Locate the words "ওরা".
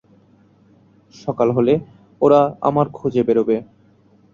2.21-2.39